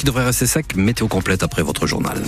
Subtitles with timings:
[0.00, 0.76] qui devrait rester sec.
[0.76, 2.22] Météo complète après votre journal.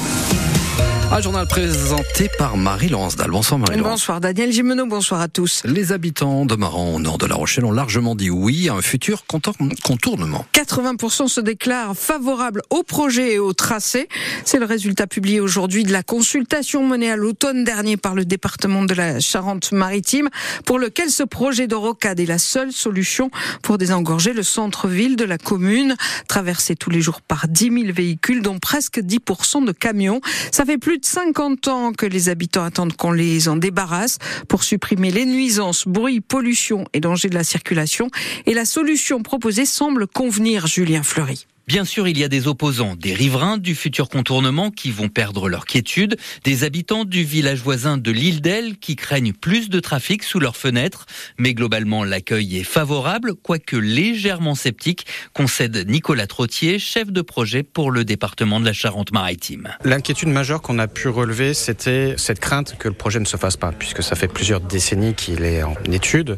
[1.14, 3.32] Un journal présenté par Marie-Laurence Dalle.
[3.32, 3.92] Bonsoir Marie-Laurence.
[3.92, 5.60] Bonsoir Daniel Gimeno, bonsoir à tous.
[5.66, 8.80] Les habitants de Maran, au nord de La Rochelle, ont largement dit oui à un
[8.80, 10.46] futur contournement.
[10.54, 14.08] 80% se déclarent favorables au projet et au tracé.
[14.46, 18.82] C'est le résultat publié aujourd'hui de la consultation menée à l'automne dernier par le département
[18.86, 20.30] de la Charente-Maritime,
[20.64, 23.30] pour lequel ce projet de rocade est la seule solution
[23.62, 25.94] pour désengorger le centre-ville de la commune,
[26.26, 30.22] traversé tous les jours par 10 000 véhicules, dont presque 10% de camions.
[30.50, 35.10] Ça fait plus 50 ans que les habitants attendent qu'on les en débarrasse pour supprimer
[35.10, 38.08] les nuisances, bruit, pollution et danger de la circulation.
[38.46, 41.46] Et la solution proposée semble convenir, Julien Fleury.
[41.68, 45.48] Bien sûr, il y a des opposants, des riverains du futur contournement qui vont perdre
[45.48, 50.24] leur quiétude, des habitants du village voisin de l'île d'Elle qui craignent plus de trafic
[50.24, 51.06] sous leurs fenêtres.
[51.38, 57.92] Mais globalement, l'accueil est favorable, quoique légèrement sceptique, concède Nicolas Trottier, chef de projet pour
[57.92, 59.68] le département de la Charente-Maritime.
[59.84, 63.56] L'inquiétude majeure qu'on a pu relever, c'était cette crainte que le projet ne se fasse
[63.56, 66.36] pas, puisque ça fait plusieurs décennies qu'il est en étude.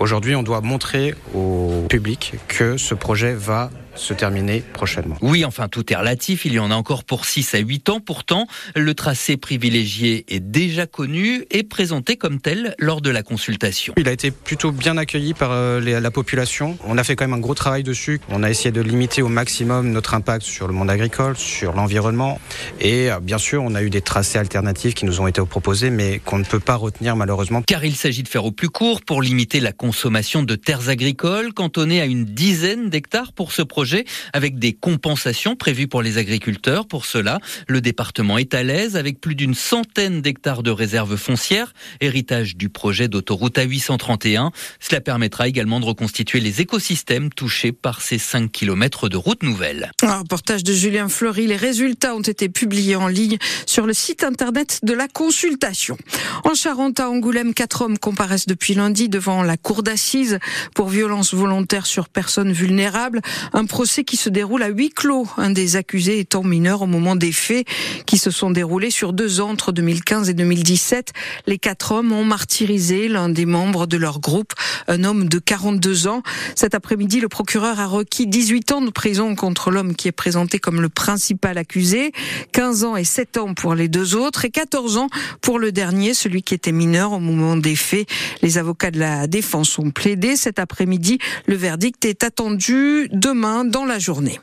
[0.00, 5.16] Aujourd'hui, on doit montrer au public que ce projet va se terminer prochainement.
[5.20, 6.44] Oui, enfin, tout est relatif.
[6.44, 8.00] Il y en a encore pour 6 à 8 ans.
[8.00, 13.94] Pourtant, le tracé privilégié est déjà connu et présenté comme tel lors de la consultation.
[13.96, 16.76] Il a été plutôt bien accueilli par euh, la population.
[16.84, 18.20] On a fait quand même un gros travail dessus.
[18.30, 22.40] On a essayé de limiter au maximum notre impact sur le monde agricole, sur l'environnement.
[22.80, 25.90] Et euh, bien sûr, on a eu des tracés alternatifs qui nous ont été proposés,
[25.90, 27.62] mais qu'on ne peut pas retenir malheureusement.
[27.62, 31.52] Car il s'agit de faire au plus court pour limiter la consommation de terres agricoles,
[31.52, 33.83] cantonnées à une dizaine d'hectares pour ce projet
[34.32, 36.86] avec des compensations prévues pour les agriculteurs.
[36.86, 41.72] Pour cela, le département est à l'aise avec plus d'une centaine d'hectares de réserves foncières,
[42.00, 44.50] héritage du projet d'autoroute A831.
[44.80, 49.90] Cela permettra également de reconstituer les écosystèmes touchés par ces 5 km de route nouvelle.
[50.02, 51.46] Un reportage de Julien Fleury.
[51.46, 55.96] Les résultats ont été publiés en ligne sur le site internet de la consultation.
[56.44, 60.38] En Charente, à Angoulême, quatre hommes comparaissent depuis lundi devant la cour d'assises
[60.74, 63.20] pour violence volontaire sur personnes vulnérables.
[63.52, 67.16] Un procès qui se déroule à huis clos, un des accusés étant mineur au moment
[67.16, 67.66] des faits
[68.06, 71.12] qui se sont déroulés sur deux ans entre 2015 et 2017.
[71.48, 74.52] Les quatre hommes ont martyrisé l'un des membres de leur groupe,
[74.86, 76.22] un homme de 42 ans.
[76.54, 80.60] Cet après-midi, le procureur a requis 18 ans de prison contre l'homme qui est présenté
[80.60, 82.12] comme le principal accusé,
[82.52, 85.08] 15 ans et 7 ans pour les deux autres et 14 ans
[85.40, 88.08] pour le dernier, celui qui était mineur au moment des faits.
[88.40, 91.18] Les avocats de la défense ont plaidé cet après-midi.
[91.46, 94.40] Le verdict est attendu demain dans la journée.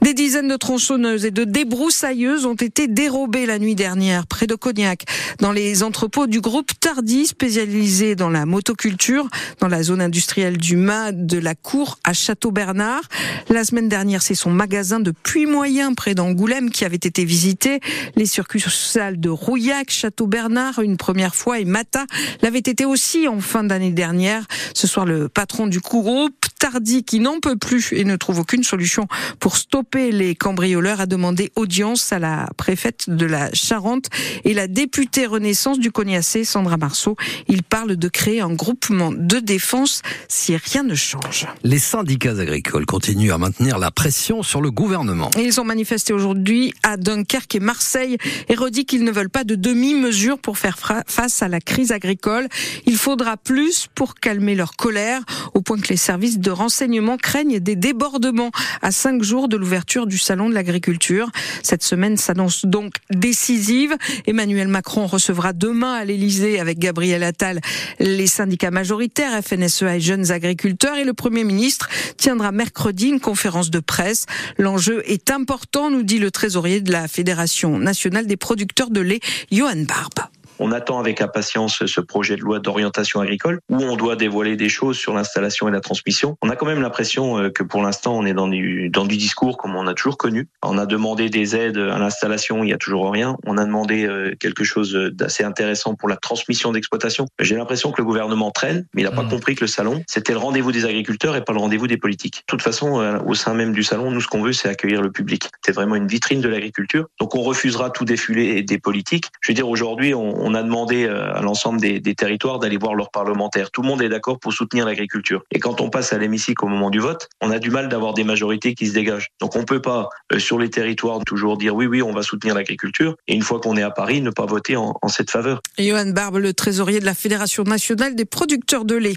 [0.00, 4.54] Des dizaines de tronçonneuses et de débroussailleuses ont été dérobées la nuit dernière près de
[4.54, 5.04] Cognac,
[5.40, 9.28] dans les entrepôts du groupe Tardy, spécialisé dans la motoculture,
[9.60, 13.02] dans la zone industrielle du Mât de la Cour à Château-Bernard.
[13.48, 17.80] La semaine dernière, c'est son magasin de puits moyen près d'Angoulême qui avait été visité.
[18.14, 22.06] Les succursales de Rouillac, Château-Bernard, une première fois, et Mata
[22.42, 24.44] l'avaient été aussi en fin d'année dernière.
[24.74, 28.64] Ce soir, le patron du groupe Tardy, qui n'en peut plus et ne trouve aucune
[28.64, 29.06] solution
[29.38, 34.06] pour stopper les cambrioleurs, a demandé audience à la préfète de la Charente
[34.44, 37.16] et la députée Renaissance du Cognacé, Sandra Marceau.
[37.48, 41.46] Il parle de créer un groupement de défense si rien ne change.
[41.62, 45.30] Les syndicats agricoles continuent à maintenir la pression sur le gouvernement.
[45.38, 48.16] Ils ont manifesté aujourd'hui à Dunkerque et Marseille
[48.48, 52.48] et redit qu'ils ne veulent pas de demi-mesures pour faire face à la crise agricole.
[52.86, 55.22] Il faudra plus pour calmer leur colère,
[55.54, 58.50] au point que les services de renseignement craignent des débordements
[58.82, 61.30] à cinq jours de l'ouverture du salon de l'agriculture.
[61.62, 63.96] Cette semaine s'annonce donc décisive.
[64.26, 67.60] Emmanuel Macron recevra demain à l'Elysée avec Gabriel Attal
[67.98, 73.70] les syndicats majoritaires, FNSEA et jeunes agriculteurs et le Premier ministre tiendra mercredi une conférence
[73.70, 74.26] de presse.
[74.58, 79.20] L'enjeu est important, nous dit le trésorier de la Fédération nationale des producteurs de lait,
[79.50, 80.27] Johan Barbe.
[80.58, 84.68] On attend avec impatience ce projet de loi d'orientation agricole où on doit dévoiler des
[84.68, 86.36] choses sur l'installation et la transmission.
[86.42, 89.16] On a quand même l'impression euh, que pour l'instant on est dans du, dans du
[89.16, 90.48] discours comme on a toujours connu.
[90.62, 93.36] On a demandé des aides à l'installation, il y a toujours rien.
[93.46, 97.26] On a demandé euh, quelque chose d'assez intéressant pour la transmission d'exploitation.
[97.38, 99.28] J'ai l'impression que le gouvernement traîne, mais il n'a pas mmh.
[99.28, 102.38] compris que le salon, c'était le rendez-vous des agriculteurs et pas le rendez-vous des politiques.
[102.38, 105.02] De toute façon, euh, au sein même du salon, nous ce qu'on veut, c'est accueillir
[105.02, 105.50] le public.
[105.64, 107.06] C'est vraiment une vitrine de l'agriculture.
[107.20, 109.26] Donc on refusera tout défilé des politiques.
[109.40, 113.10] Je veux dire, aujourd'hui, on on a demandé à l'ensemble des, territoires d'aller voir leurs
[113.10, 113.70] parlementaires.
[113.70, 115.42] Tout le monde est d'accord pour soutenir l'agriculture.
[115.52, 118.14] Et quand on passe à l'hémicycle au moment du vote, on a du mal d'avoir
[118.14, 119.28] des majorités qui se dégagent.
[119.40, 120.08] Donc on peut pas
[120.38, 123.76] sur les territoires toujours dire oui oui on va soutenir l'agriculture et une fois qu'on
[123.76, 125.60] est à Paris ne pas voter en, en cette faveur.
[125.78, 129.16] Johan Barbe, le trésorier de la Fédération nationale des producteurs de lait.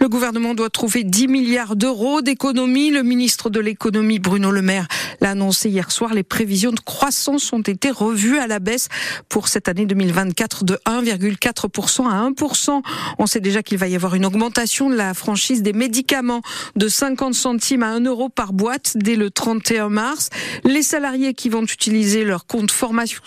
[0.00, 2.90] Le gouvernement doit trouver 10 milliards d'euros d'économies.
[2.90, 4.86] Le ministre de l'économie Bruno Le Maire
[5.20, 6.14] l'a annoncé hier soir.
[6.14, 8.88] Les prévisions de croissance ont été revues à la baisse
[9.28, 12.82] pour cette année 2024 de 1,4% à 1%.
[13.18, 16.42] On sait déjà qu'il va y avoir une augmentation de la franchise des médicaments
[16.76, 20.30] de 50 centimes à 1 euro par boîte dès le 31 mars.
[20.64, 23.20] Les salariés qui vont utiliser leur compte formation,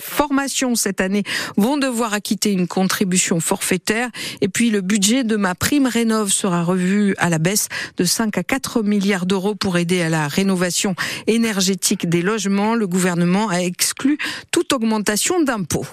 [0.00, 1.22] formation cette année
[1.56, 4.10] vont devoir acquitter une contribution forfaitaire.
[4.40, 8.38] Et puis le budget de ma prime rénov sera revu à la baisse de 5
[8.38, 10.94] à 4 milliards d'euros pour aider à la rénovation
[11.26, 12.74] énergétique des logements.
[12.74, 14.18] Le gouvernement a exclu
[14.50, 15.86] toute augmentation d'impôts.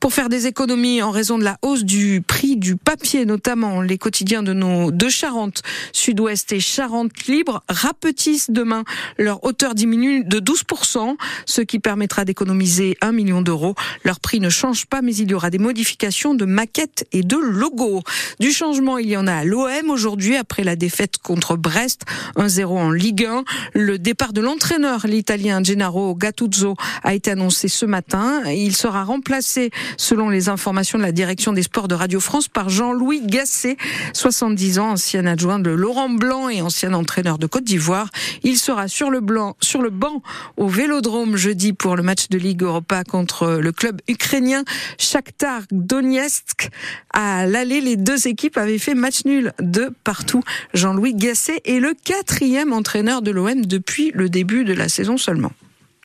[0.00, 3.98] Pour faire des économies en raison de la hausse du prix du papier, notamment les
[3.98, 5.62] quotidiens de nos deux Charentes,
[5.92, 8.84] Sud-Ouest et Charente Libre, rapetissent demain.
[9.18, 13.74] Leur hauteur diminue de 12%, ce qui permettra d'économiser 1 million d'euros.
[14.04, 17.36] Leur prix ne change pas, mais il y aura des modifications de maquettes et de
[17.36, 18.02] logos.
[18.40, 22.02] Du changement, il y en a à l'OM aujourd'hui après la défaite contre Brest,
[22.36, 23.44] 1-0 en Ligue 1.
[23.74, 26.74] Le départ de l'entraîneur, l'italien Gennaro Gattuso,
[27.04, 28.42] a été annoncé ce matin.
[28.50, 32.68] Il sera remplacé, selon les informations de la direction des sports de Radio France, par
[32.68, 33.76] Jean-Louis Gasset,
[34.12, 38.10] 70 ans, ancien adjoint de Laurent Blanc et ancien entraîneur de Côte d'Ivoire.
[38.42, 39.20] Il sera sur le,
[39.60, 40.20] sur le banc
[40.56, 44.64] au Vélodrome jeudi pour le match de Ligue Europa contre le club ukrainien
[44.98, 46.70] Shakhtar Donetsk.
[47.12, 50.42] À l'aller, les deux équipes avaient fait match nul de partout.
[50.74, 54.28] Jean-Louis Gasset est le quatrième entraîneur de l'OM depuis le
[54.64, 55.52] de la saison seulement.